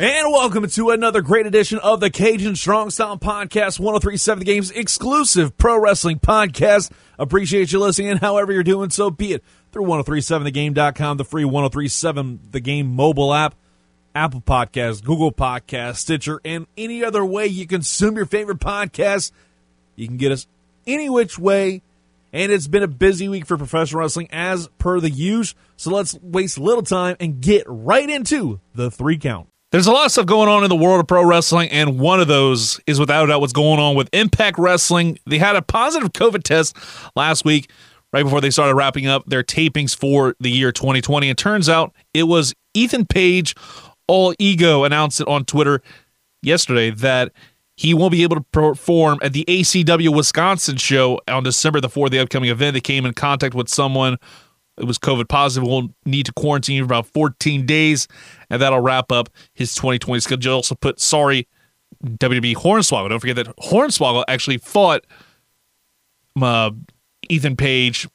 [0.00, 5.58] And welcome to another great edition of the Cajun Strong Style Podcast, 1037 Games exclusive
[5.58, 6.92] pro wrestling podcast.
[7.18, 12.38] Appreciate you listening, and however you're doing so, be it through 1037thegame.com, the free 1037
[12.52, 13.56] The Game mobile app,
[14.14, 19.32] Apple Podcasts, Google Podcasts, Stitcher, and any other way you consume your favorite podcasts.
[19.96, 20.46] You can get us
[20.86, 21.82] any which way.
[22.32, 25.56] And it's been a busy week for professional wrestling as per the use.
[25.76, 29.48] So let's waste little time and get right into the three count.
[29.70, 32.20] There's a lot of stuff going on in the world of pro wrestling, and one
[32.20, 35.18] of those is without a doubt what's going on with Impact Wrestling.
[35.26, 36.74] They had a positive COVID test
[37.14, 37.70] last week,
[38.10, 41.28] right before they started wrapping up their tapings for the year 2020.
[41.28, 43.54] It turns out it was Ethan Page,
[44.06, 45.82] all ego, announced it on Twitter
[46.40, 47.32] yesterday that
[47.76, 52.10] he won't be able to perform at the ACW Wisconsin show on December the 4th,
[52.10, 52.72] the upcoming event.
[52.72, 54.16] They came in contact with someone
[54.78, 58.08] it was COVID positive, will need to quarantine for about 14 days,
[58.50, 60.54] and that'll wrap up his 2020 schedule.
[60.54, 61.46] Also put sorry
[62.04, 63.08] WWE Hornswoggle.
[63.08, 65.04] Don't forget that Hornswoggle actually fought
[66.40, 66.70] uh,
[67.28, 68.08] Ethan Page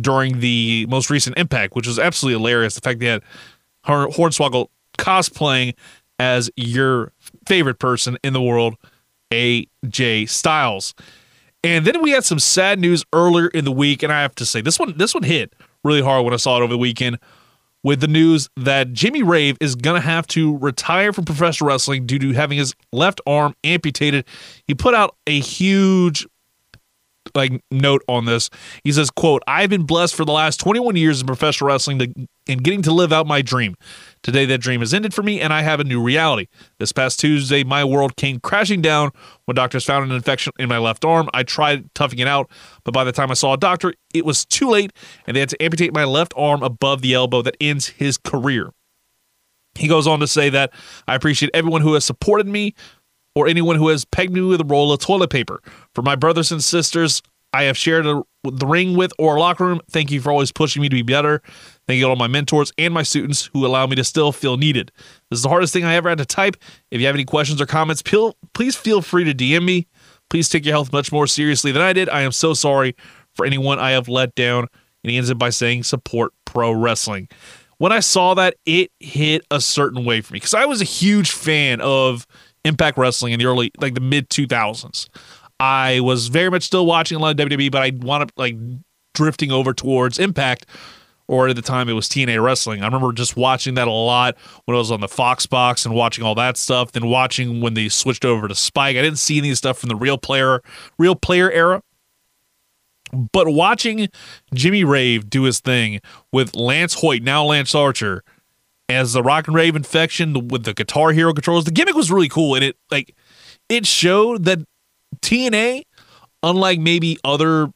[0.00, 2.74] during the most recent Impact, which was absolutely hilarious.
[2.74, 3.22] The fact had
[3.86, 5.74] Hornswoggle cosplaying
[6.18, 7.12] as your
[7.46, 8.74] favorite person in the world,
[9.30, 10.94] AJ Styles.
[11.64, 14.46] And then we had some sad news earlier in the week, and I have to
[14.46, 15.54] say this one this one hit
[15.88, 17.18] really hard when I saw it over the weekend
[17.82, 22.06] with the news that Jimmy Rave is going to have to retire from professional wrestling
[22.06, 24.26] due to having his left arm amputated.
[24.66, 26.26] He put out a huge
[27.34, 28.50] like note on this.
[28.84, 32.12] He says, "quote I've been blessed for the last 21 years in professional wrestling to,
[32.48, 33.74] and getting to live out my dream.
[34.22, 36.46] Today, that dream has ended for me, and I have a new reality.
[36.78, 39.10] This past Tuesday, my world came crashing down
[39.44, 41.28] when doctors found an infection in my left arm.
[41.34, 42.50] I tried toughing it out,
[42.84, 44.92] but by the time I saw a doctor, it was too late,
[45.26, 47.42] and they had to amputate my left arm above the elbow.
[47.42, 48.72] That ends his career."
[49.74, 50.72] He goes on to say that
[51.06, 52.74] I appreciate everyone who has supported me
[53.38, 55.60] or anyone who has pegged me with a roll of toilet paper.
[55.94, 57.22] For my brothers and sisters
[57.52, 60.82] I have shared a, the ring with or locker room, thank you for always pushing
[60.82, 61.40] me to be better.
[61.86, 64.56] Thank you to all my mentors and my students who allow me to still feel
[64.56, 64.92] needed.
[65.30, 66.56] This is the hardest thing I ever had to type.
[66.90, 69.86] If you have any questions or comments, please feel free to DM me.
[70.28, 72.08] Please take your health much more seriously than I did.
[72.10, 72.94] I am so sorry
[73.34, 74.66] for anyone I have let down.
[75.02, 77.28] And he ends it by saying, support pro wrestling.
[77.78, 80.84] When I saw that, it hit a certain way for me because I was a
[80.84, 82.26] huge fan of
[82.64, 85.08] Impact Wrestling in the early, like the mid 2000s.
[85.60, 88.56] I was very much still watching a lot of WWE, but I wound up like
[89.14, 90.66] drifting over towards Impact,
[91.26, 92.82] or at the time it was TNA Wrestling.
[92.82, 95.94] I remember just watching that a lot when I was on the Fox box and
[95.94, 96.92] watching all that stuff.
[96.92, 98.96] Then watching when they switched over to Spike.
[98.96, 100.62] I didn't see any stuff from the real player,
[100.98, 101.82] real player era.
[103.12, 104.08] But watching
[104.54, 106.00] Jimmy Rave do his thing
[106.32, 108.22] with Lance Hoyt, now Lance Archer,
[108.88, 112.28] as the Rock and Rave infection with the Guitar Hero controls, the gimmick was really
[112.28, 113.14] cool, and it like
[113.68, 114.60] it showed that
[115.20, 115.82] TNA,
[116.42, 117.70] unlike maybe other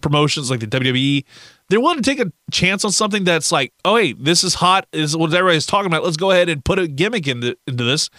[0.00, 1.24] promotions like the WWE,
[1.68, 4.86] they're willing to take a chance on something that's like, oh, hey, this is hot.
[4.92, 6.04] This is what everybody's talking about.
[6.04, 8.10] Let's go ahead and put a gimmick into, into this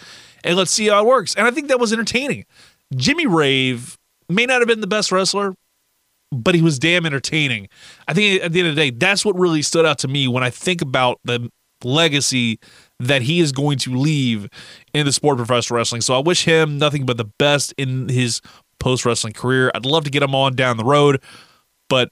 [0.42, 1.34] and let's see how it works.
[1.34, 2.46] And I think that was entertaining.
[2.96, 3.96] Jimmy Rave
[4.28, 5.54] may not have been the best wrestler,
[6.32, 7.68] but he was damn entertaining.
[8.08, 10.26] I think at the end of the day, that's what really stood out to me
[10.26, 11.50] when I think about the
[11.84, 12.58] legacy
[13.00, 14.48] that he is going to leave
[14.92, 16.00] in the sport of professional wrestling.
[16.00, 18.40] So I wish him nothing but the best in his
[18.78, 19.70] post wrestling career.
[19.74, 21.22] I'd love to get him on down the road.
[21.88, 22.08] But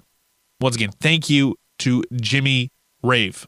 [0.60, 2.70] once again, thank you to Jimmy
[3.02, 3.46] Rave.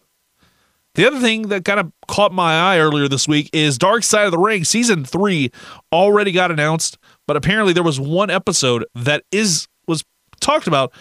[0.94, 4.26] The other thing that kind of caught my eye earlier this week is Dark Side
[4.26, 5.50] of the Ring season 3
[5.92, 10.04] already got announced, but apparently there was one episode that is was
[10.40, 10.92] talked about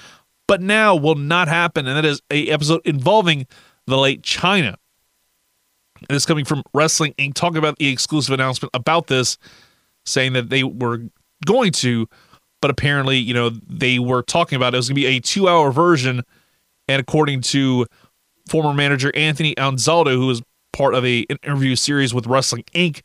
[0.47, 3.45] but now will not happen and that is a episode involving
[3.87, 4.75] the late Chyna.
[6.09, 7.33] It's coming from Wrestling Inc.
[7.33, 9.37] talking about the exclusive announcement about this,
[10.05, 11.03] saying that they were
[11.45, 12.07] going to,
[12.61, 15.19] but apparently, you know, they were talking about it, it was going to be a
[15.19, 16.23] two hour version.
[16.87, 17.85] And according to
[18.49, 20.41] former manager Anthony Anzaldo, who was
[20.73, 23.01] part of a interview series with Wrestling Inc.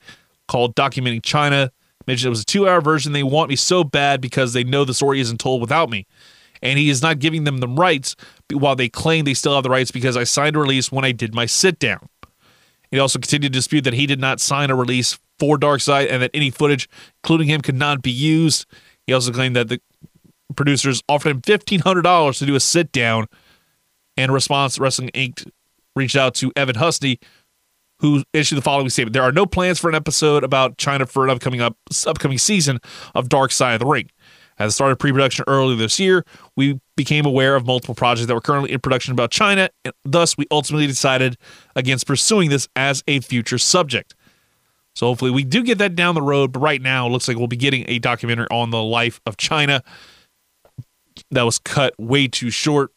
[0.48, 1.70] called Documenting Chyna,
[2.06, 3.12] mentioned it was a two hour version.
[3.12, 6.06] They want me so bad because they know the story isn't told without me.
[6.60, 8.16] And he is not giving them the rights
[8.52, 11.12] while they claim they still have the rights because I signed a release when I
[11.12, 12.08] did my sit down.
[12.90, 16.08] He also continued to dispute that he did not sign a release for Dark Side
[16.08, 16.88] and that any footage,
[17.22, 18.66] including him, could not be used.
[19.06, 19.80] He also claimed that the
[20.56, 23.26] producers offered him $1,500 to do a sit down.
[24.16, 25.48] And Response Wrestling Inc.
[25.94, 27.18] reached out to Evan Husney,
[28.00, 31.24] who issued the following statement: There are no plans for an episode about Chyna for
[31.24, 31.76] an upcoming up,
[32.06, 32.80] upcoming season
[33.14, 34.10] of Dark Side of the Ring.
[34.58, 36.24] As it started pre-production earlier this year,
[36.56, 40.36] we became aware of multiple projects that were currently in production about Chyna, and thus
[40.36, 41.36] we ultimately decided
[41.76, 44.14] against pursuing this as a future subject.
[44.96, 47.36] So hopefully we do get that down the road, but right now it looks like
[47.36, 49.82] we'll be getting a documentary on the life of Chyna
[51.30, 52.90] that was cut way too short.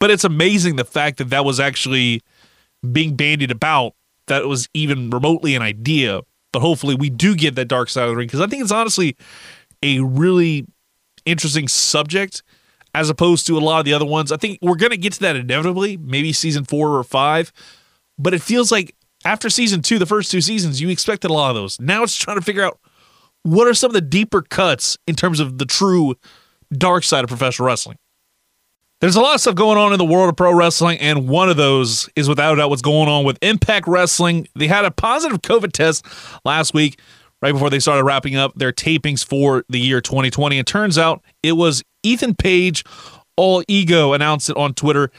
[0.00, 2.22] But it's amazing the fact that that was actually
[2.90, 3.92] being bandied about
[4.28, 6.22] that it was even remotely an idea.
[6.52, 8.72] But hopefully we do get that dark side of the ring because I think it's
[8.72, 9.16] honestly
[9.82, 10.66] a really
[11.24, 12.42] interesting subject
[12.94, 14.32] as opposed to a lot of the other ones.
[14.32, 17.52] I think we're going to get to that inevitably, maybe season four or five.
[18.18, 18.94] But it feels like
[19.24, 21.78] after season two, the first two seasons, you expected a lot of those.
[21.80, 22.78] Now it's trying to figure out
[23.42, 26.14] what are some of the deeper cuts in terms of the true
[26.72, 27.98] dark side of professional wrestling.
[29.00, 31.50] There's a lot of stuff going on in the world of pro wrestling, and one
[31.50, 34.48] of those is without a doubt what's going on with Impact Wrestling.
[34.54, 36.06] They had a positive COVID test
[36.46, 36.98] last week,
[37.42, 40.58] right before they started wrapping up their tapings for the year 2020.
[40.58, 42.84] And turns out it was Ethan Page,
[43.36, 45.10] all ego, announced it on Twitter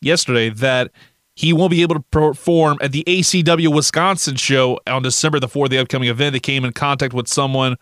[0.00, 0.90] yesterday that
[1.34, 5.70] he won't be able to perform at the ACW Wisconsin show on December the 4th,
[5.70, 6.32] the upcoming event.
[6.32, 7.76] They came in contact with someone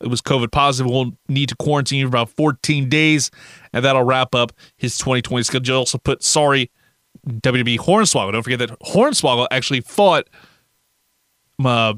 [0.00, 3.30] it was COVID positive, will need to quarantine for about 14 days,
[3.72, 5.78] and that'll wrap up his 2020 schedule.
[5.78, 6.70] Also put sorry
[7.26, 8.32] WWE Hornswoggle.
[8.32, 10.28] Don't forget that Hornswoggle actually fought
[11.62, 11.94] uh,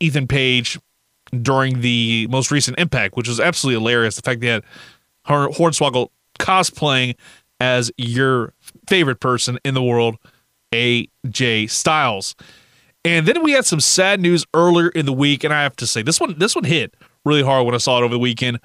[0.00, 0.78] Ethan Page
[1.42, 4.16] during the most recent Impact, which was absolutely hilarious.
[4.16, 4.64] The fact that
[5.26, 6.08] Hornswoggle
[6.38, 7.16] cosplaying
[7.60, 8.54] as your
[8.86, 10.16] favorite person in the world,
[10.72, 12.34] AJ Styles.
[13.04, 15.86] And then we had some sad news earlier in the week, and I have to
[15.86, 18.60] say this one this one hit really hard when I saw it over the weekend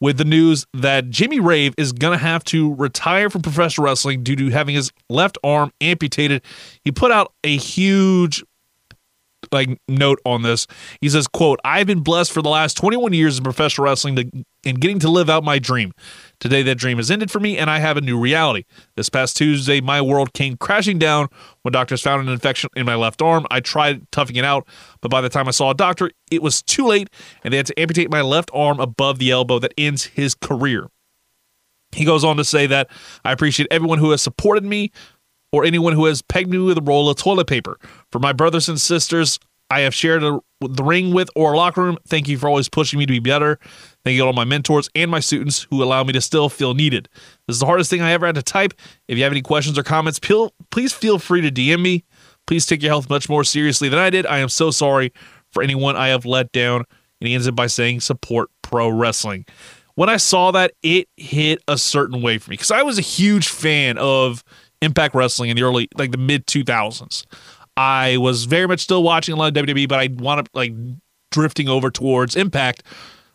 [0.00, 4.22] with the news that Jimmy Rave is going to have to retire from professional wrestling
[4.22, 6.42] due to having his left arm amputated.
[6.84, 8.44] He put out a huge
[9.54, 10.66] like note on this.
[11.00, 14.30] He says, "quote I've been blessed for the last 21 years in professional wrestling to,
[14.66, 15.92] and getting to live out my dream.
[16.40, 18.64] Today, that dream has ended for me, and I have a new reality.
[18.96, 21.28] This past Tuesday, my world came crashing down
[21.62, 23.46] when doctors found an infection in my left arm.
[23.50, 24.66] I tried toughing it out,
[25.00, 27.08] but by the time I saw a doctor, it was too late,
[27.42, 29.58] and they had to amputate my left arm above the elbow.
[29.58, 30.88] That ends his career."
[31.92, 32.90] He goes on to say that
[33.24, 34.90] I appreciate everyone who has supported me
[35.54, 37.78] or anyone who has pegged me with a roll of toilet paper.
[38.10, 39.38] For my brothers and sisters
[39.70, 42.98] I have shared a, the ring with or locker room, thank you for always pushing
[42.98, 43.58] me to be better.
[44.04, 46.74] Thank you to all my mentors and my students who allow me to still feel
[46.74, 47.08] needed.
[47.46, 48.74] This is the hardest thing I ever had to type.
[49.06, 52.04] If you have any questions or comments, please feel free to DM me.
[52.46, 54.26] Please take your health much more seriously than I did.
[54.26, 55.12] I am so sorry
[55.52, 56.84] for anyone I have let down.
[57.20, 59.46] And he ends it by saying, support pro wrestling.
[59.94, 63.02] When I saw that, it hit a certain way for me because I was a
[63.02, 64.42] huge fan of
[64.82, 67.24] Impact Wrestling in the early, like the mid 2000s.
[67.76, 70.72] I was very much still watching a lot of WWE, but I wound up like
[71.32, 72.82] drifting over towards Impact,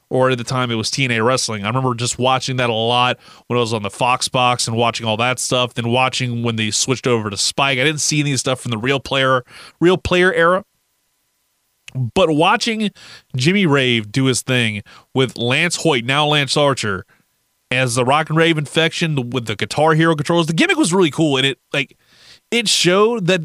[0.09, 1.63] or at the time it was TNA Wrestling.
[1.63, 4.77] I remember just watching that a lot when I was on the Fox box and
[4.77, 5.73] watching all that stuff.
[5.73, 7.79] Then watching when they switched over to Spike.
[7.79, 9.43] I didn't see any stuff from the real player,
[9.79, 10.63] real player era.
[11.95, 12.91] But watching
[13.35, 14.83] Jimmy Rave do his thing
[15.13, 17.05] with Lance Hoyt, now Lance Archer,
[17.71, 21.11] as the Rock and Rave infection with the Guitar Hero controls, the gimmick was really
[21.11, 21.97] cool, and it like
[22.51, 23.41] it showed that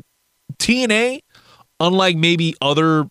[0.58, 1.20] TNA,
[1.80, 3.06] unlike maybe other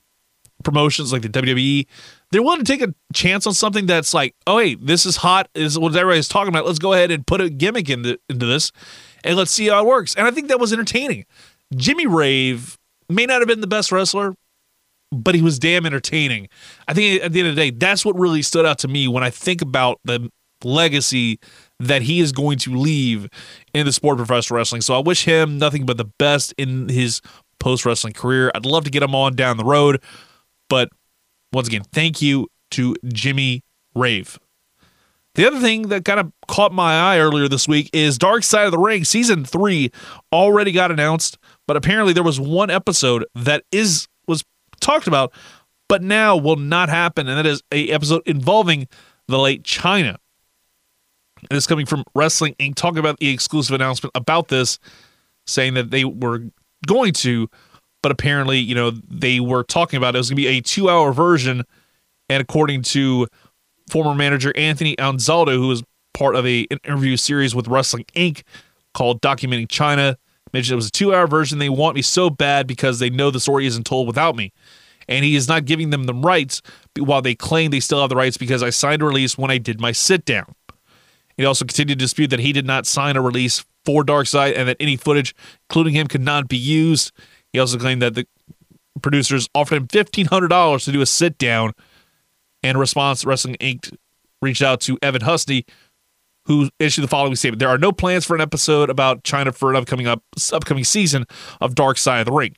[0.64, 1.86] promotions like the WWE,
[2.32, 5.50] they're willing to take a chance on something that's like, oh hey, this is hot,
[5.54, 6.66] is what everybody's talking about.
[6.66, 8.72] Let's go ahead and put a gimmick into into this,
[9.24, 10.16] and let's see how it works.
[10.16, 11.26] And I think that was entertaining.
[11.76, 12.78] Jimmy Rave
[13.10, 14.36] may not have been the best wrestler,
[15.12, 16.50] but he was damn entertaining.
[16.88, 19.08] I think at the end of the day, that's what really stood out to me
[19.08, 20.32] when I think about the
[20.66, 21.40] legacy
[21.80, 23.28] that he is going to leave
[23.74, 24.82] in the sport of professional wrestling.
[24.82, 27.22] So I wish him nothing but the best in his
[27.60, 28.52] post wrestling career.
[28.56, 30.02] I'd love to get him on down the road.
[30.70, 30.90] But
[31.52, 33.62] once again, thank you to Jimmy
[33.96, 34.40] Rave.
[35.36, 38.66] The other thing that kind of caught my eye earlier this week is Dark Side
[38.66, 39.92] of the Ring season 3
[40.32, 44.44] already got announced, but apparently there was one episode that is was
[44.80, 45.34] talked about
[45.90, 48.88] but now will not happen and that is a episode involving
[49.28, 50.18] the late Chyna.
[51.52, 52.76] It's coming from Wrestling Inc.
[52.76, 54.80] talking about the exclusive announcement about this,
[55.48, 56.44] saying that they were
[56.86, 57.50] going to,
[58.02, 60.62] but apparently, you know, they were talking about it, it was going to be a
[60.62, 61.64] two hour version.
[62.30, 63.28] And according to
[63.90, 65.84] former manager Anthony Anzaldo, who was
[66.14, 68.44] part of a interview series with Wrestling Inc.
[68.94, 70.16] called Documenting Chyna,
[70.54, 71.60] mentioned it was a two hour version.
[71.60, 74.52] They want me so bad because they know the story isn't told without me.
[75.08, 76.62] and he is not giving them the rights
[76.98, 79.58] while they claim they still have the rights because I signed a release when I
[79.58, 80.56] did my sit down.
[81.38, 84.54] He also continued to dispute that he did not sign a release for Dark Side
[84.54, 85.36] and that any footage,
[85.70, 87.12] including him, could not be used.
[87.52, 88.28] He also claimed that the
[89.02, 91.74] producers offered him $1,500 to do a sit down,
[92.62, 93.96] and Response Wrestling Inc.
[94.42, 95.66] reached out to Evan Husney,
[96.46, 99.70] who issued the following statement: "There are no plans for an episode about Chyna for
[99.70, 101.26] an upcoming up, upcoming season
[101.62, 102.56] of Dark Side of the Ring."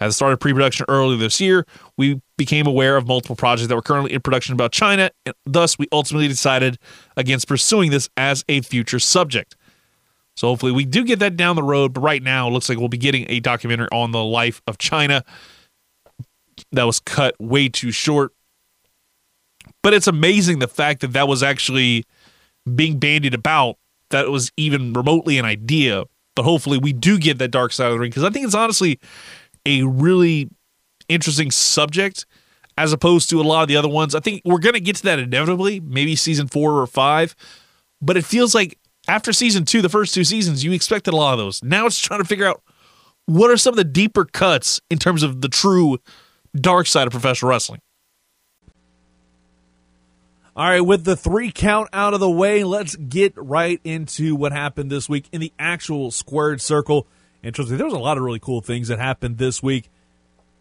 [0.00, 3.82] As it started pre-production earlier this year, we became aware of multiple projects that were
[3.82, 6.78] currently in production about Chyna, and thus we ultimately decided
[7.16, 9.56] against pursuing this as a future subject.
[10.36, 12.78] So hopefully we do get that down the road, but right now it looks like
[12.78, 15.24] we'll be getting a documentary on the life of Chyna
[16.70, 18.32] that was cut way too short.
[19.82, 22.04] But it's amazing the fact that that was actually
[22.72, 23.78] being bandied about
[24.10, 26.04] that it was even remotely an idea.
[26.36, 28.54] But hopefully we do get that dark side of the ring because I think it's
[28.54, 29.00] honestly
[29.68, 30.48] a really
[31.08, 32.26] interesting subject
[32.76, 34.14] as opposed to a lot of the other ones.
[34.14, 37.34] I think we're going to get to that inevitably, maybe season four or five.
[38.00, 41.32] But it feels like after season two, the first two seasons, you expected a lot
[41.32, 41.62] of those.
[41.62, 42.62] Now it's trying to figure out
[43.26, 45.98] what are some of the deeper cuts in terms of the true
[46.54, 47.80] dark side of professional wrestling.
[50.56, 54.50] All right, with the three count out of the way, let's get right into what
[54.50, 57.06] happened this week in the actual squared circle.
[57.42, 59.90] And trust me, there was a lot of really cool things that happened this week.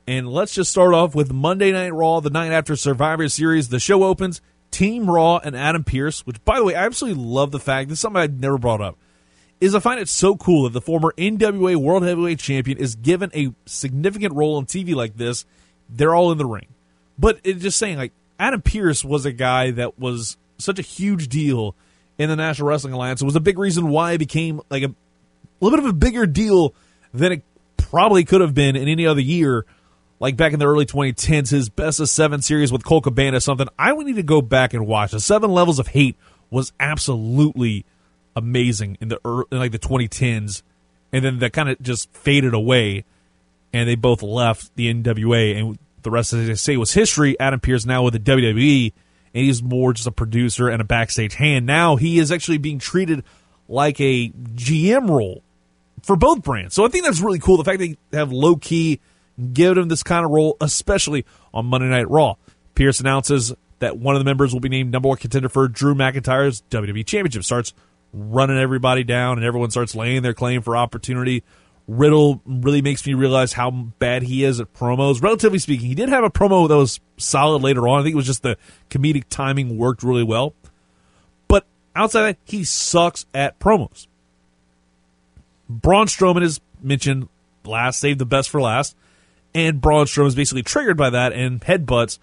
[0.08, 3.70] And let's just start off with Monday Night Raw, the night after Survivor Series.
[3.70, 4.42] The show opens
[4.72, 7.98] Team Raw and Adam Pearce, which, by the way, I absolutely love the fact this
[7.98, 8.98] is something I'd never brought up.
[9.60, 13.32] Is I find it so cool that the former NWA World Heavyweight Champion is given
[13.34, 15.46] a significant role on TV like this.
[15.90, 16.68] They're all in the ring,
[17.18, 21.28] but it's just saying like Adam Pearce was a guy that was such a huge
[21.28, 21.76] deal
[22.18, 23.22] in the National Wrestling Alliance.
[23.22, 24.94] It was a big reason why it became like a,
[25.60, 26.74] a little bit of a bigger deal
[27.14, 27.44] than it
[27.78, 29.66] probably could have been in any other year
[30.20, 33.68] like back in the early 2010s, his best of seven series with Colt Cabana, something
[33.78, 35.12] I would need to go back and watch.
[35.12, 36.16] The Seven Levels of Hate
[36.50, 37.86] was absolutely
[38.36, 40.64] amazing in the early, in like the 2010s,
[41.12, 43.06] and then that kind of just faded away,
[43.74, 47.40] and they both left the NWA, and the rest of it say was history.
[47.40, 48.94] Adam Pearce now with the WWE,
[49.34, 51.66] and he's more just a producer and a backstage hand.
[51.66, 53.24] Now he is actually being treated
[53.68, 55.44] like a GM role
[56.08, 56.74] for both brands.
[56.74, 57.58] So I think that's really cool.
[57.58, 59.02] The fact they have low key
[59.52, 62.36] give him this kind of role, especially on Monday Night Raw.
[62.76, 65.94] Pearce announces that one of the members will be named number one contender for Drew
[65.94, 67.44] McIntyre's WWE Championship.
[67.44, 67.74] Starts
[68.14, 71.44] running everybody down, and everyone starts laying their claim for opportunity.
[71.88, 75.22] Riddle really makes me realize how bad he is at promos.
[75.22, 78.00] Relatively speaking, he did have a promo that was solid later on.
[78.00, 78.58] I think it was just the
[78.90, 80.54] comedic timing worked really well.
[81.48, 84.08] But outside that, he sucks at promos.
[85.70, 87.30] Braun Strowman is mentioned
[87.66, 88.96] last, saved the best for last
[89.58, 92.20] and Braun Strowman is basically triggered by that and headbutts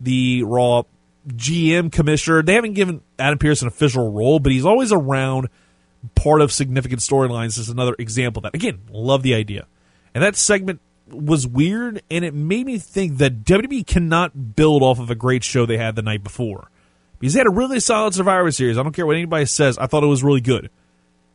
[0.00, 0.84] the Raw
[1.26, 2.42] GM commissioner.
[2.42, 5.48] They haven't given Adam Pearce an official role, but he's always around
[6.14, 7.56] part of significant storylines.
[7.56, 8.54] This is another example of that.
[8.54, 9.66] Again, love the idea.
[10.14, 15.00] And that segment was weird, and it made me think that WWE cannot build off
[15.00, 16.70] of a great show they had the night before.
[17.18, 18.78] Because they had a really solid Survivor Series.
[18.78, 19.76] I don't care what anybody says.
[19.78, 20.70] I thought it was really good.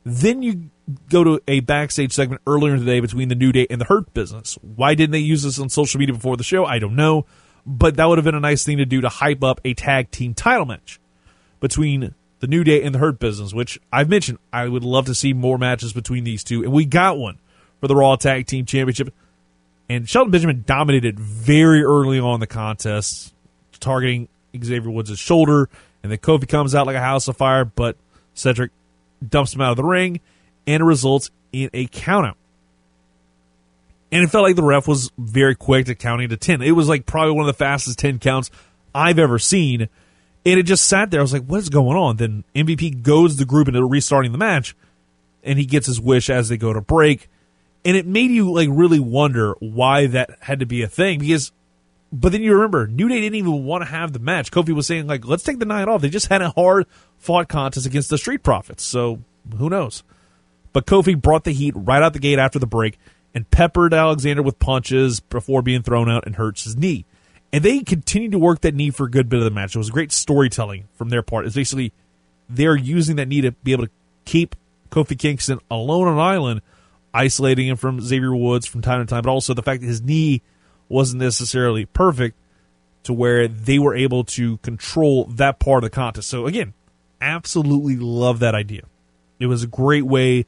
[0.06, 0.70] Then you
[1.10, 3.86] go to a backstage segment earlier in the day between the New Day and the
[3.86, 4.58] Hurt Business.
[4.62, 6.66] Why didn't they use this on social media before the show?
[6.66, 7.26] I don't know.
[7.66, 10.12] But that would have been a nice thing to do to hype up a tag
[10.12, 11.00] team title match
[11.60, 14.40] between the New Day and the Hurt Business, which I've mentioned.
[14.52, 16.64] I would love to see more matches between these two.
[16.64, 17.38] And we got one
[17.80, 19.14] for the Raw Tag Team Championship.
[19.90, 23.34] And Shelton Benjamin dominated very early on the contest,
[23.80, 25.70] targeting Xavier Woods' shoulder.
[26.02, 27.98] And then Kofi comes out like a house of fire, but
[28.34, 28.72] Cedric
[29.28, 30.20] dumps him out of the ring,
[30.68, 32.36] and it results in a countout.
[34.12, 36.62] And it felt like the ref was very quick to counting to 10.
[36.62, 38.50] It was like probably one of the fastest 10 counts
[38.94, 39.88] I've ever seen.
[40.46, 41.20] And it just sat there.
[41.20, 42.18] I was like, what is going on?
[42.18, 44.76] Then MVP goes the group into restarting the match,
[45.44, 47.30] and he gets his wish as they go to break.
[47.86, 51.52] And it made you like really wonder why that had to be a thing because
[52.12, 54.52] but then you remember, New Day didn't even want to have the match.
[54.52, 56.02] Kofi was saying, like, let's take the night off.
[56.02, 56.88] They just had a hard
[57.18, 58.84] fought contest against the Street Profits.
[58.84, 59.20] So
[59.58, 60.04] who knows?
[60.74, 62.98] But Kofi brought the heat right out the gate after the break
[63.34, 67.06] and peppered Alexander with punches before being thrown out and hurts his knee.
[67.52, 69.76] And they continued to work that knee for a good bit of the match.
[69.76, 71.46] It was great storytelling from their part.
[71.46, 71.94] It's basically
[72.48, 73.92] they're using that knee to be able to
[74.26, 74.56] keep
[74.92, 76.62] Kofi Kingston alone on an island,
[77.14, 80.02] isolating him from Xavier Woods from time to time, but also the fact that his
[80.02, 80.42] knee
[80.90, 82.36] wasn't necessarily perfect
[83.04, 86.28] to where they were able to control that part of the contest.
[86.28, 86.74] So again,
[87.22, 88.84] absolutely love that idea.
[89.40, 90.46] It was a great way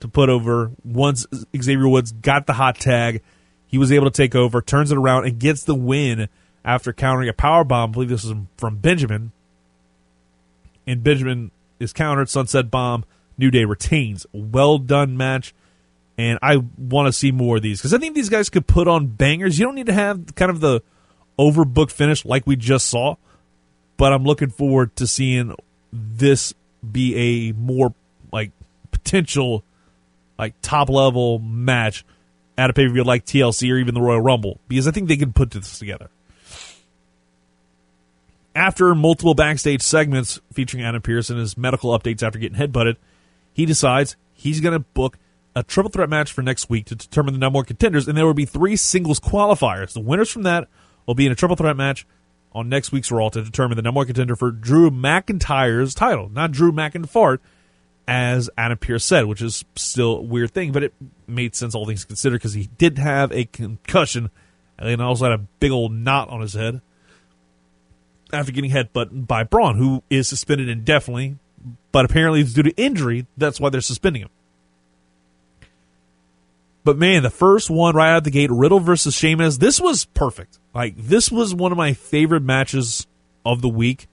[0.00, 3.22] to put over once Xavier Woods got the hot tag,
[3.66, 6.28] he was able to take over, turns it around, and gets the win
[6.64, 7.90] after countering a power bomb.
[7.90, 9.32] I believe this was from Benjamin.
[10.86, 13.04] And Benjamin is countered, Sunset Bomb.
[13.38, 14.26] New Day retains.
[14.32, 15.54] Well done match.
[16.18, 18.88] And I want to see more of these because I think these guys could put
[18.88, 19.58] on bangers.
[19.58, 20.82] You don't need to have kind of the
[21.38, 23.16] overbooked finish like we just saw,
[23.96, 25.54] but I'm looking forward to seeing
[25.92, 26.54] this
[26.90, 27.94] be a more
[28.32, 28.52] like
[28.90, 29.62] potential
[30.38, 32.04] like top level match
[32.58, 35.08] at a pay per view like TLC or even the Royal Rumble because I think
[35.08, 36.08] they can put this together.
[38.54, 42.96] After multiple backstage segments featuring Adam Pearce and his medical updates after getting headbutted,
[43.52, 45.18] he decides he's going to book
[45.56, 48.26] a triple threat match for next week to determine the number one contenders, and there
[48.26, 49.94] will be three singles qualifiers.
[49.94, 50.68] The winners from that
[51.06, 52.06] will be in a triple threat match
[52.52, 56.52] on next week's Raw to determine the number one contender for Drew McIntyre's title, not
[56.52, 57.38] Drew McIntyre,
[58.06, 60.92] as Adam Pearce said, which is still a weird thing, but it
[61.26, 64.30] made sense all things considered because he did have a concussion
[64.78, 66.82] and also had a big old knot on his head
[68.30, 71.38] after getting headbutt by Braun, who is suspended indefinitely,
[71.92, 73.26] but apparently it's due to injury.
[73.38, 74.28] That's why they're suspending him.
[76.86, 80.60] But man, the first one right out the gate, Riddle versus Sheamus, this was perfect.
[80.72, 83.08] Like this was one of my favorite matches
[83.44, 84.06] of the week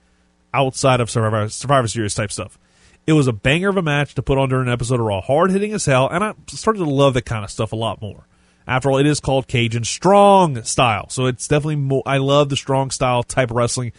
[0.52, 2.58] outside of Survivor, Survivor Series type stuff.
[3.06, 5.20] It was a banger of a match to put on during an episode of Raw,
[5.20, 8.02] hard hitting as hell, and I started to love that kind of stuff a lot
[8.02, 8.26] more.
[8.66, 12.02] After all, it is called Cajun strong style, so it's definitely more.
[12.04, 13.92] I love the strong style type of wrestling,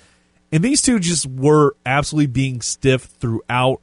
[0.51, 3.79] and these two just were absolutely being stiff throughout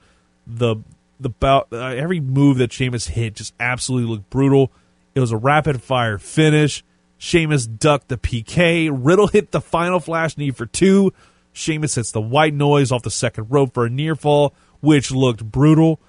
[0.47, 0.77] the
[1.19, 1.69] the bout.
[1.73, 4.71] Uh, every move that Sheamus hit just absolutely looked brutal.
[5.15, 6.85] It was a rapid fire finish.
[7.19, 8.91] Sheamus ducked the PK.
[8.93, 11.13] Riddle hit the final flash knee for two.
[11.53, 15.45] Sheamus hits the white noise off the second rope for a near fall, which looked
[15.45, 16.01] brutal.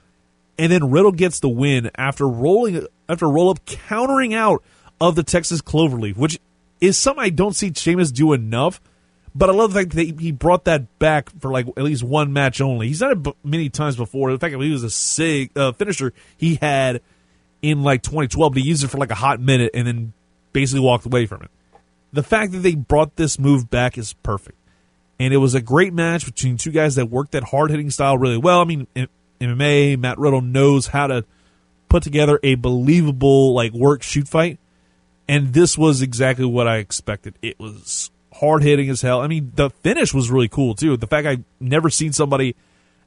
[0.57, 4.63] And then Riddle gets the win after rolling after roll up countering out
[5.01, 6.39] of the Texas Cloverleaf, which
[6.79, 8.81] is something I don't see Sheamus do enough.
[9.35, 12.33] But I love the fact that he brought that back for like at least one
[12.33, 12.87] match only.
[12.87, 14.31] He's done it many times before.
[14.31, 17.01] The fact that he was a sig, uh, finisher he had
[17.63, 20.13] in like 2012, but he used it for like a hot minute and then
[20.51, 21.49] basically walked away from it.
[22.11, 24.59] The fact that they brought this move back is perfect.
[25.19, 28.17] And it was a great match between two guys that worked that hard hitting style
[28.17, 28.59] really well.
[28.59, 28.87] I mean,
[29.39, 31.25] MMA, Matt Riddle knows how to
[31.87, 34.59] put together a believable like work shoot fight.
[35.27, 37.35] And this was exactly what I expected.
[37.41, 39.21] It was hard hitting as hell.
[39.21, 40.97] I mean, the finish was really cool too.
[40.97, 42.55] The fact I never seen somebody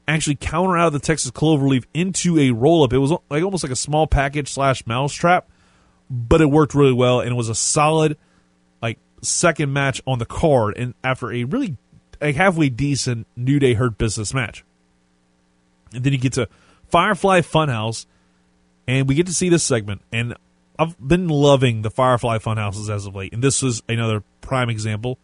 [0.09, 2.93] actually counter out of the Texas Cloverleaf into a roll up.
[2.93, 5.49] It was like almost like a small package slash mousetrap,
[6.11, 8.17] but it worked really well and it was a solid
[8.81, 10.77] like second match on the card.
[10.77, 11.77] And after a really
[12.21, 14.65] a halfway decent New Day Hurt Business match,
[15.93, 16.49] and then you get to
[16.89, 18.07] Firefly Funhouse,
[18.87, 20.03] and we get to see this segment.
[20.13, 20.35] And
[20.79, 25.19] I've been loving the Firefly Funhouses as of late, and this was another prime example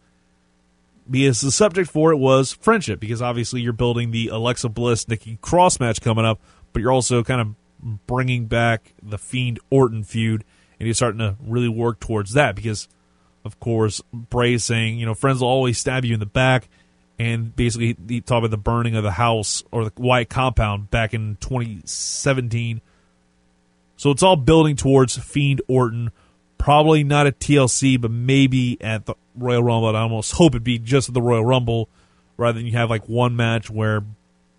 [1.09, 2.99] because the subject for it was friendship.
[2.99, 6.39] Because obviously you're building the Alexa Bliss Nikki Cross match coming up,
[6.71, 7.55] but you're also kind of
[8.07, 10.43] bringing back the Fiend Orton feud,
[10.79, 12.55] and you're starting to really work towards that.
[12.55, 12.87] Because
[13.45, 16.69] of course Bray saying, you know, friends will always stab you in the back,
[17.19, 21.13] and basically he talked about the burning of the house or the Wyatt compound back
[21.13, 22.81] in 2017.
[23.95, 26.11] So it's all building towards Fiend Orton.
[26.63, 29.93] Probably not at TLC, but maybe at the Royal Rumble.
[29.97, 31.89] I almost hope it'd be just at the Royal Rumble
[32.37, 34.05] rather than you have like one match where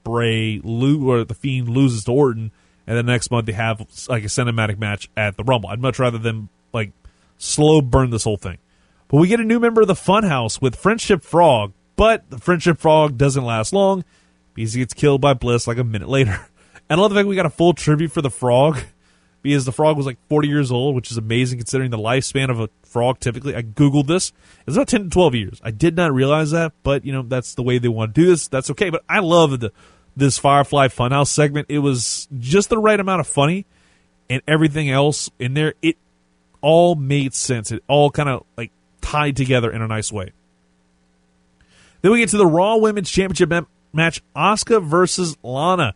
[0.03, 2.53] Bray lo- or the Fiend loses to Orton,
[2.87, 5.71] and then next month they have like a cinematic match at the Rumble.
[5.71, 6.93] I'd much rather them like
[7.39, 8.59] slow burn this whole thing.
[9.09, 12.79] But we get a new member of the Funhouse with Friendship Frog, but the Friendship
[12.79, 14.05] Frog doesn't last long
[14.53, 16.39] because he gets killed by Bliss like a minute later.
[16.87, 18.79] And I love the fact we got a full tribute for the frog
[19.45, 22.61] because the frog was like 40 years old, which is amazing considering the lifespan of
[22.61, 23.55] a frog typically.
[23.55, 24.33] I Googled this.
[24.67, 25.61] It's about 10 to 12 years.
[25.63, 28.27] I did not realize that, but, you know, that's the way they want to do
[28.27, 28.49] this.
[28.49, 28.89] That's okay.
[28.89, 29.71] But I love the,
[30.17, 31.67] this Firefly Funhouse segment.
[31.69, 33.67] It was just the right amount of funny
[34.31, 35.75] and everything else in there.
[35.83, 35.99] It
[36.63, 37.71] all made sense.
[37.71, 40.33] It all kind of like tied together in a nice way.
[42.01, 45.95] Then we get to the Raw Women's Championship match Asuka versus Lana.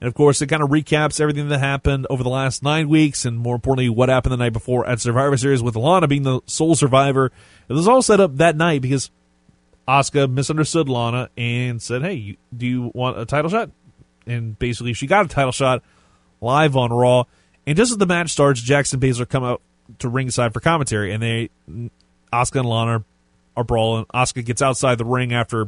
[0.00, 3.24] And of course, it kind of recaps everything that happened over the last nine weeks,
[3.24, 6.40] and more importantly, what happened the night before at Survivor Series with Lana being the
[6.46, 7.32] sole survivor.
[7.68, 9.10] It was all set up that night because
[9.88, 13.70] Asuka misunderstood Lana and said, "Hey, do you want a title shot?"
[14.26, 15.82] And basically, she got a title shot
[16.40, 17.24] live on Raw.
[17.66, 19.62] And just as the match starts, Jax and Baszler come out
[19.98, 21.50] to ringside for commentary, and they
[22.32, 23.04] Asuka and Lana
[23.56, 24.04] are brawling.
[24.14, 25.66] Asuka gets outside the ring after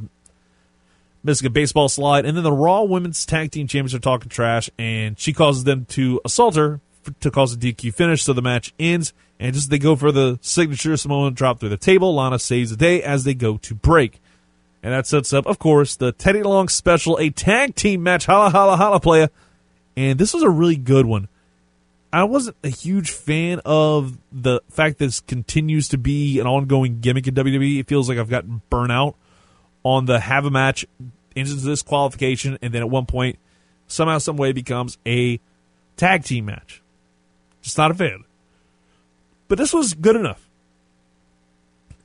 [1.23, 4.71] missing a baseball slide, and then the Raw Women's Tag Team Champions are talking trash,
[4.79, 8.43] and she causes them to assault her f- to cause a DQ finish, so the
[8.43, 9.13] match ends.
[9.39, 12.77] And just they go for the signature Samoan drop through the table, Lana saves the
[12.77, 14.21] day as they go to break.
[14.83, 18.27] And that sets up, of course, the Teddy Long special, a tag team match.
[18.27, 19.31] Holla, holla, holla, playa.
[19.97, 21.29] And this was a really good one.
[22.13, 27.01] I wasn't a huge fan of the fact that this continues to be an ongoing
[27.01, 27.81] gimmick in WWE.
[27.81, 29.17] It feels like I've gotten burnt out
[29.83, 30.87] on the have a match,
[31.35, 33.39] into this qualification, and then at one point,
[33.87, 35.41] somehow, some way, becomes a
[35.97, 36.83] tag team match.
[37.63, 38.25] Just not a fan.
[39.49, 40.49] But this was good enough.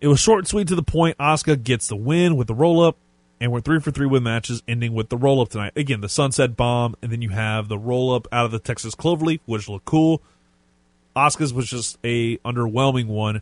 [0.01, 1.17] It was short and sweet to the point.
[1.17, 2.97] Asuka gets the win with the roll up,
[3.39, 5.73] and we're three for three with matches, ending with the roll up tonight.
[5.75, 8.95] Again, the Sunset Bomb, and then you have the roll up out of the Texas
[8.95, 10.21] Cloverleaf, which looked cool.
[11.15, 13.41] Asuka's was just a underwhelming one,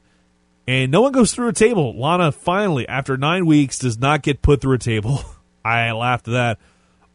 [0.68, 1.98] and no one goes through a table.
[1.98, 5.22] Lana finally, after nine weeks, does not get put through a table.
[5.66, 6.60] I laughed at that,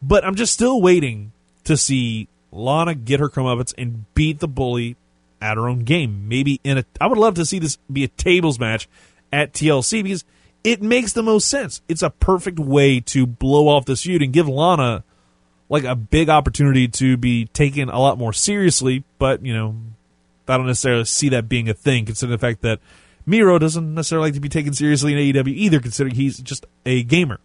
[0.01, 1.31] but I'm just still waiting
[1.65, 4.95] to see Lana get her comeuppance and beat the bully
[5.41, 6.27] at her own game.
[6.27, 8.89] Maybe in a, I would love to see this be a tables match
[9.31, 10.25] at TLC because
[10.63, 11.81] it makes the most sense.
[11.87, 15.03] It's a perfect way to blow off this feud and give Lana
[15.69, 19.03] like a big opportunity to be taken a lot more seriously.
[19.17, 19.75] But you know,
[20.47, 22.79] I don't necessarily see that being a thing, considering the fact that
[23.29, 27.03] Miro doesn't necessarily like to be taken seriously in AEW either, considering he's just a
[27.03, 27.39] gamer.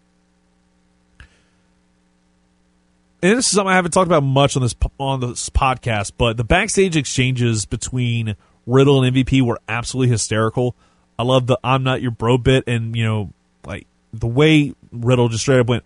[3.21, 6.37] And this is something I haven't talked about much on this on this podcast, but
[6.37, 10.75] the backstage exchanges between Riddle and MVP were absolutely hysterical.
[11.17, 13.33] I love the "I'm not your bro" bit, and you know,
[13.65, 15.83] like the way Riddle just straight up went,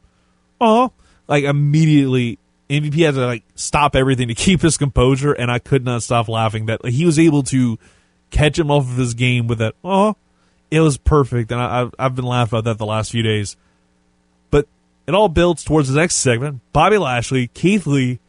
[0.59, 0.91] "Oh,"
[1.27, 5.85] like immediately MVP had to like stop everything to keep his composure, and I could
[5.85, 7.77] not stop laughing that he was able to
[8.29, 9.75] catch him off of his game with that.
[9.83, 10.15] Oh,
[10.71, 13.57] it was perfect, and I, I've been laughing about that the last few days.
[14.51, 14.67] But
[15.07, 16.61] it all builds towards the next segment.
[16.73, 18.19] Bobby Lashley, Keith Lee,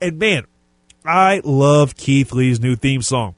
[0.00, 0.46] and man,
[1.04, 3.34] I love Keith Lee's new theme song.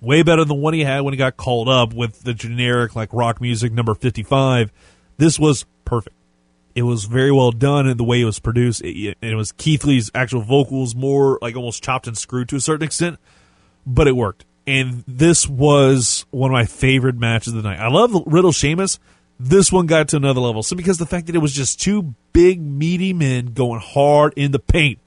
[0.00, 3.12] Way better than what he had when he got called up with the generic like
[3.12, 4.72] rock music number 55.
[5.18, 6.16] This was perfect.
[6.74, 8.82] It was very well done in the way it was produced.
[8.82, 12.60] It, it was Keith Lee's actual vocals, more like almost chopped and screwed to a
[12.60, 13.18] certain extent,
[13.86, 14.44] but it worked.
[14.66, 17.80] And this was one of my favorite matches of the night.
[17.80, 18.98] I love Riddle Sheamus.
[19.38, 20.62] This one got to another level.
[20.62, 24.52] So because the fact that it was just two big meaty men going hard in
[24.52, 24.98] the paint,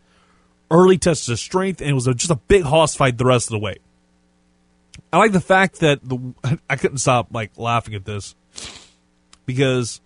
[0.69, 3.51] early tests of strength, and it was just a big hoss fight the rest of
[3.51, 3.77] the way.
[5.13, 6.33] I like the fact that the
[6.69, 8.35] I couldn't stop like laughing at this
[9.45, 10.01] because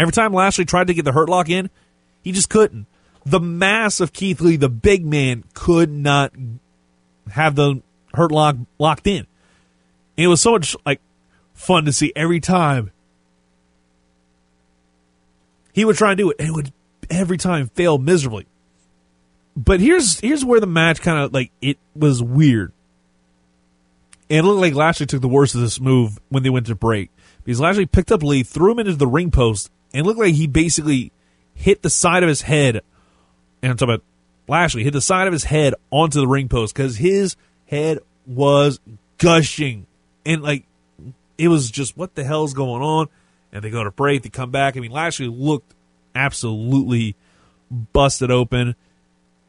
[0.00, 1.70] every time Lashley tried to get the hurt lock in,
[2.22, 2.86] he just couldn't.
[3.24, 6.32] The mass of Keith Lee, the big man, could not
[7.30, 7.82] have the
[8.14, 9.26] hurt lock locked in.
[10.16, 11.00] And it was so much like
[11.54, 12.90] fun to see every time
[15.72, 16.72] he would try and do it, and it would
[17.10, 18.46] every time fail miserably.
[19.56, 22.72] But here's here's where the match kind of like it was weird.
[24.30, 26.74] And it looked like Lashley took the worst of this move when they went to
[26.74, 27.10] break.
[27.44, 30.46] Because Lashley picked up Lee, threw him into the ring post, it looked like he
[30.46, 31.12] basically
[31.54, 32.82] hit the side of his head.
[33.62, 34.04] And I'm talking about
[34.48, 38.80] Lashley hit the side of his head onto the ring post because his head was
[39.18, 39.86] gushing.
[40.24, 40.64] And like
[41.36, 43.08] it was just what the hell's going on?
[43.52, 44.76] And they go to break, they come back.
[44.76, 45.74] I mean, Lashley looked
[46.14, 47.16] absolutely
[47.70, 48.74] busted open.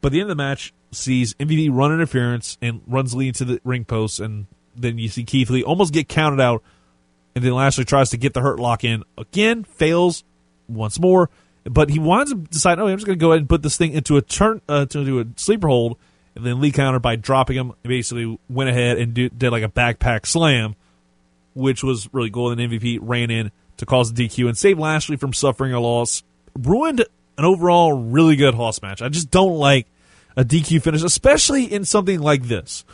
[0.00, 3.60] But the end of the match sees MVP run interference and runs Lee into the
[3.64, 6.62] ring post, and then you see Keith Lee almost get counted out,
[7.34, 10.24] and then Lashley tries to get the hurt lock in again, fails
[10.74, 11.30] once more,
[11.64, 13.76] but he winds up deciding, oh, I'm just going to go ahead and put this
[13.76, 15.98] thing into a turn uh, to do a sleeper hold,
[16.34, 19.62] and then Lee countered by dropping him, and basically went ahead and do, did like
[19.62, 20.76] a backpack slam,
[21.54, 22.50] which was really cool.
[22.50, 26.22] And MVP ran in to cause the DQ and save Lashley from suffering a loss,
[26.58, 27.04] ruined
[27.38, 29.02] an overall really good Hoss match.
[29.02, 29.86] I just don't like
[30.36, 32.84] a DQ finish, especially in something like this,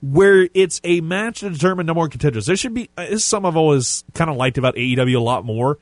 [0.00, 2.46] where it's a match to determine number one contenders.
[2.46, 5.20] There should be, uh, this is something I've always kind of liked about AEW a
[5.20, 5.78] lot more,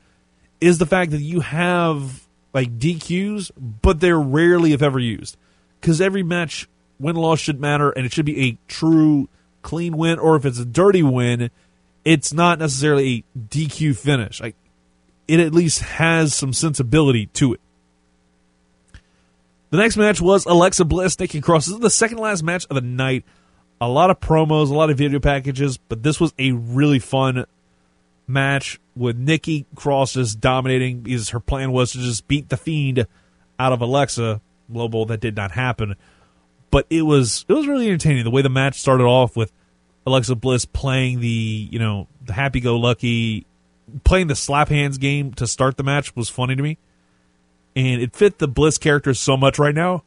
[0.61, 5.37] is the fact that you have like DQs, but they're rarely, if ever, used.
[5.81, 6.69] Because every match,
[6.99, 9.29] win loss should matter, and it should be a true
[9.63, 11.51] clean win, or if it's a dirty win,
[12.05, 14.41] it's not necessarily a DQ finish.
[14.41, 14.57] Like,
[15.27, 17.61] it at least has some sensibility to it.
[19.71, 21.67] The next match was Alexa Bliss, Nikki Cross.
[21.67, 23.25] This is the second last match of the night.
[23.81, 27.45] A lot of promos, a lot of video packages, but this was a really fun
[28.29, 33.07] match with Nikki Cross just dominating because her plan was to just beat the Fiend
[33.59, 34.41] out of Alexa.
[34.71, 35.97] Global that did not happen,
[36.71, 39.51] but it was it was really entertaining the way the match started off with
[40.07, 43.47] Alexa Bliss playing the you know the happy go lucky,
[44.05, 46.77] playing the slap hands game to start the match was funny to me
[47.79, 50.03] and it fit the Bliss character so much right now.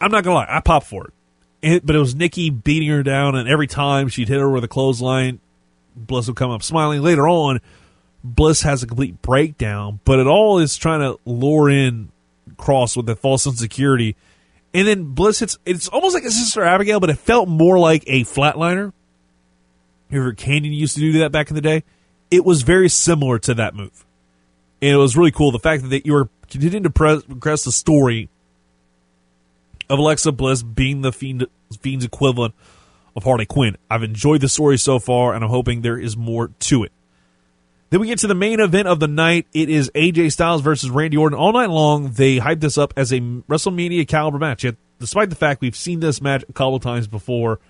[0.00, 1.14] I'm not gonna lie, I pop for it.
[1.62, 1.84] It.
[1.84, 4.68] But it was Nikki beating her down, and every time she'd hit her with a
[4.68, 5.40] clothesline,
[5.96, 7.02] Bliss would come up smiling.
[7.02, 7.60] Later on,
[8.22, 12.10] Bliss has a complete breakdown, but it all is trying to lure in
[12.56, 14.16] Cross with a false insecurity.
[14.74, 18.04] And then Bliss hits, it's almost like a Sister Abigail, but it felt more like
[18.06, 18.92] a flatliner.
[20.10, 21.82] Remember Kanyon used to do that back in the day?
[22.30, 24.04] It was very similar to that move.
[24.82, 25.52] And it was really cool.
[25.52, 28.28] The fact that you were continuing to progress the story
[29.88, 31.46] of Alexa Bliss being the Fiend,
[31.80, 32.54] Fiend's equivalent
[33.14, 33.76] of Harley Quinn.
[33.90, 36.92] I've enjoyed the story so far, and I'm hoping there is more to it.
[37.90, 39.46] Then we get to the main event of the night.
[39.54, 41.38] It is AJ Styles versus Randy Orton.
[41.38, 44.64] All night long, they hyped this up as a WrestleMania caliber match.
[44.64, 47.60] Yet, despite the fact we've seen this match a couple times before,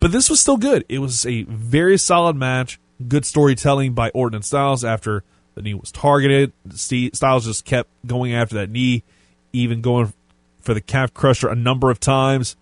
[0.00, 0.84] but this was still good.
[0.88, 2.78] It was a very solid match.
[3.08, 6.52] Good storytelling by Orton and Styles after the knee was targeted.
[6.70, 9.02] Styles just kept going after that knee,
[9.52, 10.12] even going
[10.62, 12.56] for the calf crusher a number of times.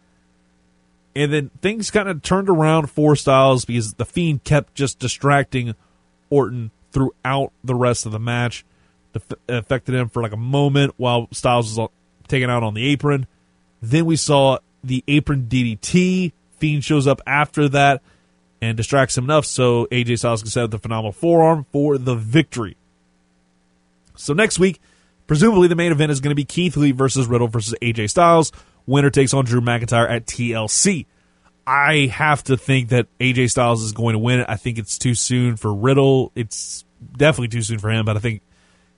[1.15, 5.75] And then things kind of turned around for Styles because the Fiend kept just distracting
[6.31, 8.65] Orton throughout the rest of the match.
[9.15, 11.89] It affected him for like a moment while Styles was
[12.29, 13.27] taken out on the apron.
[13.83, 16.33] Then we saw the apron DDT.
[16.59, 18.03] Fiend shows up after that
[18.61, 22.15] and distracts him enough so AJ Styles can set up the phenomenal forearm for the
[22.15, 22.77] victory.
[24.15, 24.81] So next week,
[25.31, 28.51] presumably the main event is going to be Keith Lee versus Riddle versus AJ Styles.
[28.85, 31.07] Winner takes on Drew McIntyre at TLC.
[31.65, 34.45] I have to think that AJ Styles is going to win.
[34.49, 36.33] I think it's too soon for Riddle.
[36.35, 36.85] It's
[37.17, 38.43] definitely too soon for him, but I think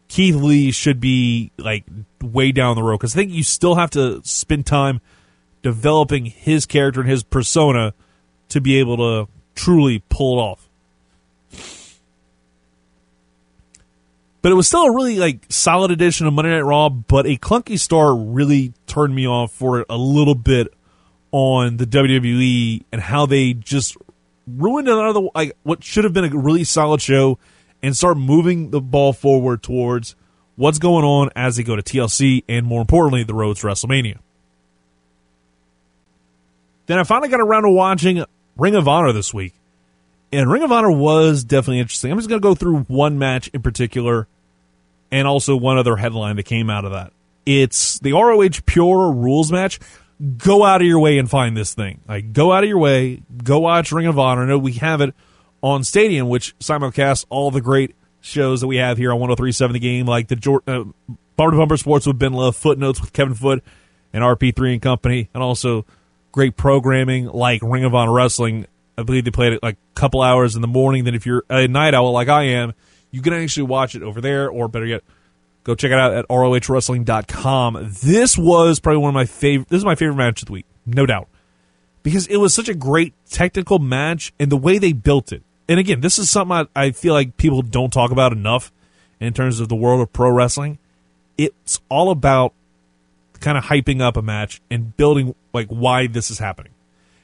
[0.09, 1.85] Keith Lee should be like
[2.23, 5.03] way down the road because I think you still have to spend time
[5.61, 7.93] developing his character and his persona
[8.49, 10.71] to be able to truly pull it off.
[14.43, 17.37] But it was still a really like solid edition of Monday Night Raw, but a
[17.37, 20.75] clunky star really turned me off for a little bit
[21.31, 23.97] on the WWE and how they just
[24.47, 27.39] ruined another like what should have been a really solid show
[27.83, 30.17] and start moving the ball forward towards
[30.57, 34.19] what's going on as they go to TLC and more importantly the road to WrestleMania.
[36.87, 38.25] Then I finally got around to watching
[38.57, 39.55] Ring of Honor this week.
[40.33, 42.11] And Ring of Honor was definitely interesting.
[42.11, 44.27] I'm just going to go through one match in particular
[45.13, 47.13] and also one other headline that came out of that.
[47.47, 49.79] It's the ROH Pure Rules match
[50.37, 52.01] go out of your way and find this thing.
[52.09, 54.47] Like, go out of your way, go watch Ring of Honor.
[54.47, 55.15] Know we have it
[55.63, 59.81] on Stadium, which simulcasts all the great shows that we have here on 1037 The
[59.81, 60.85] Game, like the uh,
[61.37, 63.65] Bumper Bumper Sports with Ben Love, Footnotes with Kevin Foot
[64.13, 65.85] and RP3 and Company, and also
[66.31, 68.67] great programming like Ring of Honor Wrestling.
[68.97, 71.05] I believe they played it like a couple hours in the morning.
[71.05, 72.75] Then if you're a night owl like I am,
[73.13, 75.05] you can actually watch it over there, or better yet,
[75.65, 77.95] Go check it out at ROHWrestling.com.
[78.03, 79.69] This was probably one of my favorite.
[79.69, 81.29] This is my favorite match of the week, no doubt,
[82.03, 85.43] because it was such a great technical match and the way they built it.
[85.69, 88.73] And again, this is something I, I feel like people don't talk about enough
[89.21, 90.79] in terms of the world of pro wrestling.
[91.39, 92.55] It's all about
[93.39, 96.73] kind of hyping up a match and building like why this is happening.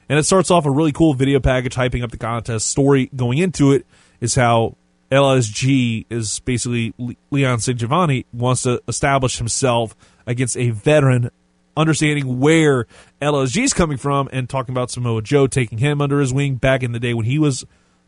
[0.07, 2.69] And it starts off a really cool video package hyping up the contest.
[2.69, 3.85] Story going into it
[4.21, 4.75] is how
[5.11, 6.93] LSG is basically
[7.31, 7.79] Leon St.
[7.79, 9.95] Giovanni wants to establish himself
[10.27, 11.31] against a veteran,
[11.75, 12.85] understanding where
[13.21, 16.83] LSG is coming from and talking about Samoa Joe taking him under his wing back
[16.83, 17.65] in the day when he was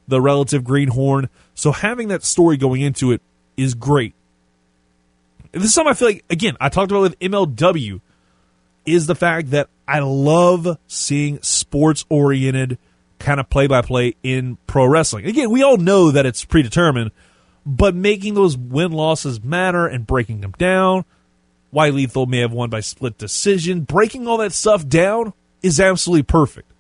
[0.07, 1.29] the relative greenhorn.
[1.55, 3.21] So having that story going into it
[3.57, 4.13] is great.
[5.51, 7.99] This is something I feel like, again, I talked about with MLW,
[8.85, 12.77] is the fact that I love seeing sports oriented
[13.21, 15.25] kind of play by play in pro wrestling.
[15.25, 17.11] Again, we all know that it's predetermined,
[17.65, 21.05] but making those win losses matter and breaking them down,
[21.69, 26.23] why Lethal may have won by split decision, breaking all that stuff down is absolutely
[26.23, 26.71] perfect.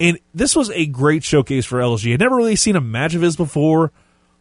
[0.00, 2.12] And this was a great showcase for LG.
[2.12, 3.92] I'd never really seen a match of his before,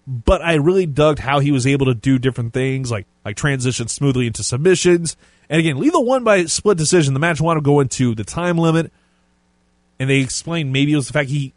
[0.08, 3.88] but I really dug how he was able to do different things, like like transition
[3.88, 5.16] smoothly into submissions.
[5.50, 7.13] And again, Lethal won by split decision.
[7.13, 8.92] The match wanted to go into the time limit
[10.04, 11.54] and they explained maybe it was the fact he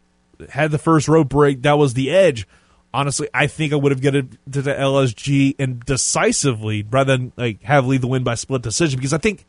[0.49, 2.47] had the first rope break that was the edge.
[2.93, 7.61] Honestly, I think I would have gotten to the LSG and decisively rather than like
[7.63, 9.45] have lead the win by split decision because I think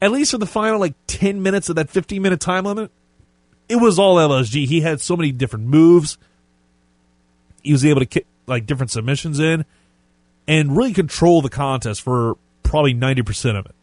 [0.00, 2.92] at least for the final like ten minutes of that fifteen minute time limit,
[3.68, 4.66] it was all LSG.
[4.66, 6.16] He had so many different moves.
[7.64, 9.64] He was able to kick like different submissions in
[10.46, 13.74] and really control the contest for probably ninety percent of it.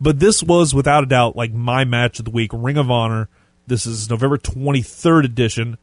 [0.00, 3.28] But this was without a doubt like my match of the week, Ring of Honor.
[3.66, 5.78] This is November 23rd edition.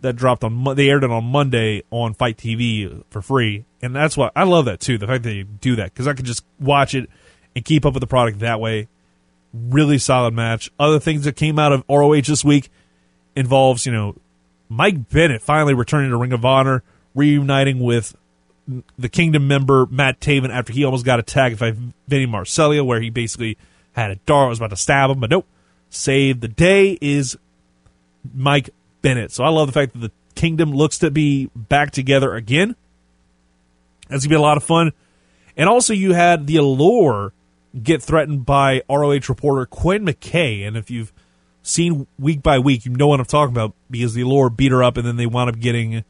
[0.00, 4.16] that dropped on they aired it on Monday on FITE TV for free, and that's
[4.16, 4.98] why I love that too.
[4.98, 7.08] The fact that they do that because I could just watch it
[7.54, 8.88] and keep up with the product that way.
[9.54, 10.70] Really solid match.
[10.78, 12.70] Other things that came out of ROH this week
[13.36, 14.16] involves you know
[14.68, 16.82] Mike Bennett finally returning to Ring of Honor,
[17.14, 18.16] reuniting with
[18.98, 21.72] the Kingdom member Matt Taven after he almost got attacked by
[22.08, 23.58] Vinny Marseglia, where he basically
[23.92, 25.46] had a dart, was about to stab him, but nope.
[25.90, 27.36] Saved the day is
[28.34, 28.70] Mike
[29.02, 29.30] Bennett.
[29.30, 32.74] So I love the fact that the Kingdom looks to be back together again.
[34.08, 34.92] That's gonna be a lot of fun.
[35.56, 37.32] And also, you had the Allure
[37.80, 41.12] get threatened by ROH reporter Quinn McKay, and if you've
[41.62, 44.82] seen week by week, you know what I'm talking about because the Allure beat her
[44.82, 46.04] up, and then they wound up getting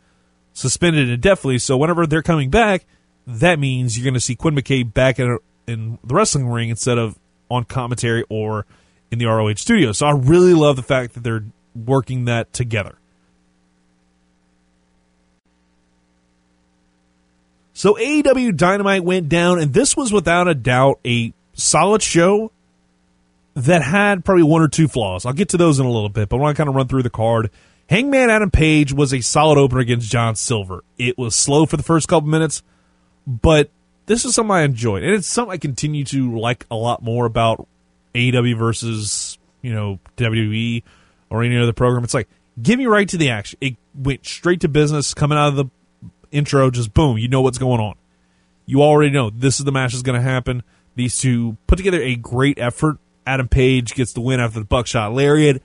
[0.53, 1.59] suspended indefinitely.
[1.59, 2.85] So whenever they're coming back,
[3.27, 6.99] that means you're going to see Quinn McKay back in, in the wrestling ring instead
[6.99, 7.19] of
[7.51, 8.67] on commentary or
[9.11, 9.93] in the ROH studio.
[9.93, 12.99] So I really love the fact that they're working that together.
[17.75, 22.53] So AEW Dynamite went down, and this was without a doubt a solid show
[23.55, 25.27] that had probably one or two flaws.
[25.27, 26.89] I'll get to those in a little bit, but I want to kind of run
[26.89, 27.51] through the card.
[27.93, 30.83] Hangman Adam Page was a solid opener against John Silver.
[30.97, 32.63] It was slow for the first couple minutes,
[33.27, 33.69] but
[34.07, 37.27] this is something I enjoyed, and it's something I continue to like a lot more
[37.27, 37.69] about
[38.15, 40.83] AEW versus you know WWE
[41.29, 42.03] or any other program.
[42.03, 42.31] It's like
[42.63, 43.59] give me right to the action.
[43.61, 45.67] It went straight to business coming out of the
[46.31, 46.71] intro.
[46.71, 47.97] Just boom, you know what's going on.
[48.65, 50.63] You already know this is the match that's going to happen.
[50.95, 52.97] These two put together a great effort.
[53.27, 55.63] Adam Page gets the win after the buckshot lariat.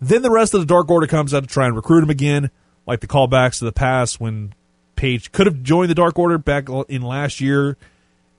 [0.00, 2.50] Then the rest of the Dark Order comes out to try and recruit him again,
[2.86, 4.54] like the callbacks to the past when
[4.96, 7.78] Page could have joined the Dark Order back in last year,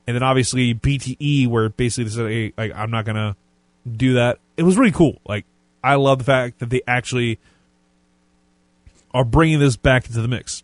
[0.06, 3.36] and then obviously BTE, where basically they said, "Hey, like, I'm not gonna
[3.91, 5.19] do that." It was really cool.
[5.26, 5.45] Like
[5.84, 7.39] I love the fact that they actually
[9.12, 10.62] are bringing this back into the mix.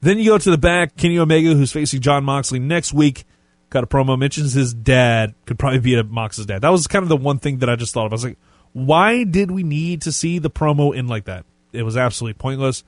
[0.00, 3.24] Then you go to the back, Kenny Omega, who's facing Jon Moxley next week.
[3.70, 6.62] Got a promo mentions his dad could probably be a Mox's dad.
[6.62, 8.12] That was kind of the one thing that I just thought of.
[8.12, 8.38] I was like,
[8.72, 11.44] why did we need to see the promo end like that?
[11.72, 12.84] It was absolutely pointless.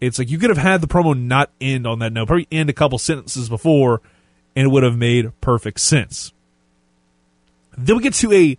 [0.00, 2.68] It's like you could have had the promo not end on that note, probably end
[2.68, 4.02] a couple sentences before,
[4.54, 6.32] and it would have made perfect sense.
[7.76, 8.58] Then we get to a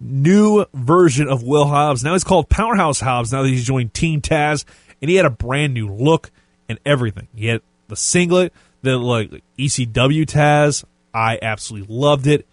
[0.00, 2.04] new version of Will Hobbs.
[2.04, 3.32] Now he's called Powerhouse Hobbs.
[3.32, 4.64] Now that he's joined Team Taz,
[5.00, 6.30] and he had a brand new look
[6.68, 7.28] and everything.
[7.34, 10.84] He had the singlet, the like ECW Taz.
[11.12, 12.46] I absolutely loved it.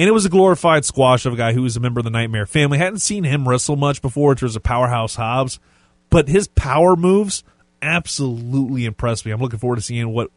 [0.00, 2.10] And it was a glorified squash of a guy who was a member of the
[2.10, 2.78] Nightmare family.
[2.78, 5.60] hadn't seen him wrestle much before in terms of Powerhouse Hobbs,
[6.08, 7.44] but his power moves
[7.82, 9.30] absolutely impressed me.
[9.30, 10.30] I'm looking forward to seeing what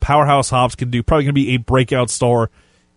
[0.00, 1.00] Powerhouse Hobbs can do.
[1.04, 2.50] Probably going to be a breakout star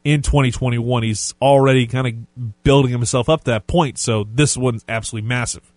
[0.04, 1.04] in 2021.
[1.04, 5.72] He's already kind of building himself up to that point, so this one's absolutely massive.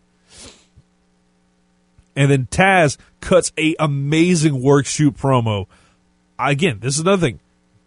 [2.16, 5.66] And then Taz cuts a amazing work shoot promo.
[6.38, 7.40] Again, this is another thing.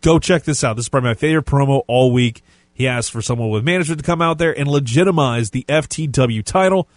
[0.04, 0.76] Go check this out.
[0.76, 2.44] This is probably my favorite promo all week.
[2.74, 6.90] He asked for someone with management to come out there and legitimize the FTW title.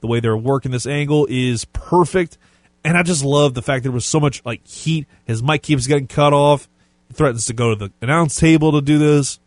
[0.00, 2.38] The way they're working this angle is perfect.
[2.84, 5.08] And I just love the fact there was so much like heat.
[5.24, 6.68] His mic keeps getting cut off.
[7.08, 9.40] He threatens to go to the announce table to do this.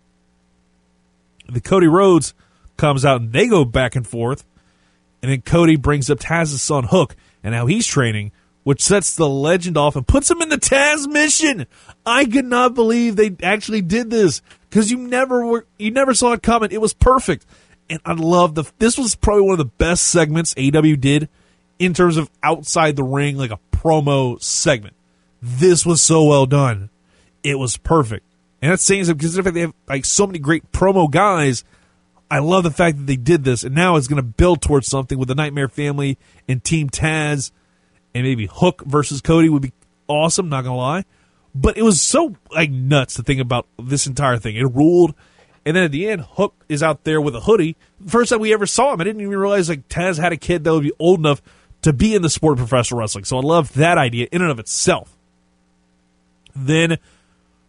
[1.48, 2.34] The Cody Rhodes
[2.76, 4.44] comes out and they go back and forth.
[5.22, 8.34] And then Cody brings up Taz's son Hook and how he's training,
[8.66, 11.68] which sets the legend off and puts him in the Tazmission.
[12.04, 16.34] I could not believe they actually did this because you never were, you never saw
[16.34, 16.72] it coming.
[16.72, 17.46] It was perfect,
[17.92, 18.66] and I love the.
[18.80, 21.30] This was probably one of the best segments AW did
[21.78, 24.96] in terms of outside the ring, like a promo segment.
[25.44, 26.90] This was so well done.
[27.44, 28.26] It was perfect,
[28.64, 31.64] and that's saying something because they have like so many great promo guys.
[32.32, 34.88] I love the fact that they did this, and now it's going to build towards
[34.88, 36.18] something with the Nightmare Family
[36.50, 37.52] and Team Taz,
[38.16, 39.74] and maybe Hook versus Cody would be
[40.08, 40.50] awesome.
[40.50, 41.06] Not gonna lie,
[41.54, 44.56] but it was so like nuts to think about this entire thing.
[44.56, 45.14] It ruled,
[45.66, 47.76] and then at the end, Hook is out there with a hoodie.
[48.08, 50.64] First time we ever saw him, I didn't even realize like Taz had a kid
[50.64, 51.42] that would be old enough
[51.82, 53.26] to be in the sport of professional wrestling.
[53.26, 55.16] So I love that idea in and of itself.
[56.56, 56.98] Then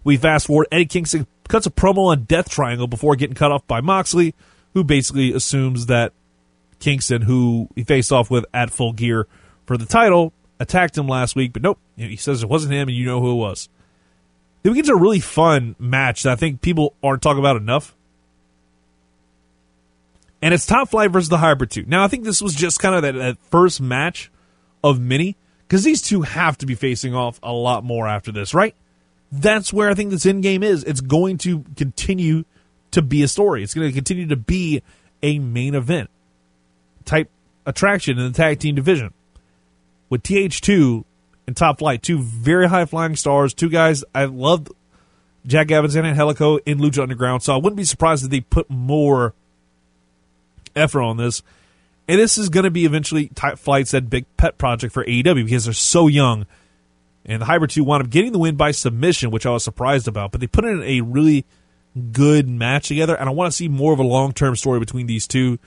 [0.04, 0.68] we fast forward.
[0.70, 4.34] Eddie Kingston cuts a promo on Death Triangle before getting cut off by Moxley,
[4.74, 6.12] who basically assumes that
[6.78, 9.26] Kingston, who he faced off with at Full Gear
[9.66, 11.52] for the title, attacked him last week.
[11.52, 13.68] But nope, he says it wasn't him, and you know who it was.
[14.62, 17.56] Then we get to a really fun match that I think people aren't talking about
[17.56, 17.94] enough.
[20.42, 21.84] And it's Top Flight versus the Hybrid 2.
[21.86, 24.30] Now, I think this was just kind of that, that first match
[24.84, 25.36] of many,
[25.66, 28.74] because these two have to be facing off a lot more after this, right?
[29.32, 30.84] That's where I think this end game is.
[30.84, 32.44] It's going to continue
[32.92, 33.62] to be a story.
[33.62, 34.82] It's going to continue to be
[35.22, 36.10] a main event
[37.04, 37.30] type
[37.64, 39.12] attraction in the tag team division.
[40.08, 41.04] With TH2
[41.46, 44.70] and Top Flight, two very high flying stars, two guys I loved
[45.46, 48.68] Jack Evans and Helico in Lucha Underground, so I wouldn't be surprised if they put
[48.68, 49.34] more
[50.74, 51.42] effort on this.
[52.08, 55.44] And this is going to be eventually Top Flight's that big pet project for AEW
[55.44, 56.46] because they're so young.
[57.24, 60.06] And the Hybrid 2 wound up getting the win by submission, which I was surprised
[60.06, 61.44] about, but they put in a really
[62.12, 65.06] good match together, and I want to see more of a long term story between
[65.06, 65.58] these two.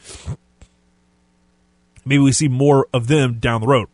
[2.05, 3.87] Maybe we see more of them down the road.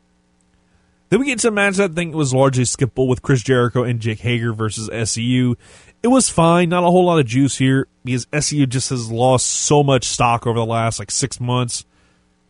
[1.15, 3.83] Then we get to a match that I think was largely skippable with Chris Jericho
[3.83, 5.55] and Jake Hager versus SCU.
[6.03, 9.45] It was fine, not a whole lot of juice here because SCU just has lost
[9.45, 11.85] so much stock over the last like six months.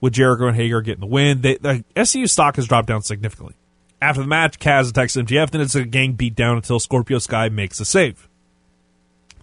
[0.01, 3.53] With Jericho and Hager getting the win, they, the SCU stock has dropped down significantly.
[4.01, 7.49] After the match, Kaz attacks MJF, then it's a gang beat down until Scorpio Sky
[7.49, 8.27] makes a save.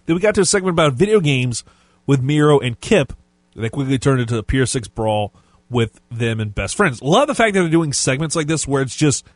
[0.05, 1.63] Then we got to a segment about video games
[2.05, 3.13] with Miro and Kip.
[3.55, 5.33] They quickly turned into a Pier 6 brawl
[5.73, 7.01] with them and best friends.
[7.01, 9.25] Love the fact that they're doing segments like this where it's just